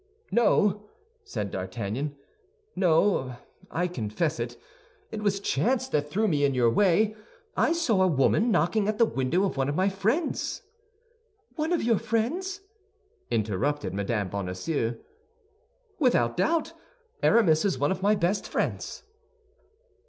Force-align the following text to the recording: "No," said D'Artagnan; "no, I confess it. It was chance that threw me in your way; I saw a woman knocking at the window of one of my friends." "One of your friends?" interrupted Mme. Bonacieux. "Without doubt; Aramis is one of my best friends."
"No," 0.31 0.87
said 1.23 1.51
D'Artagnan; 1.51 2.15
"no, 2.75 3.35
I 3.69 3.85
confess 3.87 4.39
it. 4.39 4.57
It 5.11 5.21
was 5.21 5.39
chance 5.39 5.87
that 5.89 6.09
threw 6.09 6.27
me 6.27 6.43
in 6.43 6.55
your 6.55 6.71
way; 6.71 7.15
I 7.55 7.71
saw 7.73 8.01
a 8.01 8.07
woman 8.07 8.49
knocking 8.49 8.87
at 8.87 8.97
the 8.97 9.05
window 9.05 9.43
of 9.45 9.57
one 9.57 9.69
of 9.69 9.75
my 9.75 9.89
friends." 9.89 10.63
"One 11.55 11.71
of 11.71 11.83
your 11.83 11.99
friends?" 11.99 12.61
interrupted 13.29 13.93
Mme. 13.93 14.27
Bonacieux. 14.27 14.95
"Without 15.99 16.35
doubt; 16.35 16.73
Aramis 17.21 17.63
is 17.63 17.77
one 17.77 17.91
of 17.91 18.01
my 18.01 18.15
best 18.15 18.49
friends." 18.49 19.03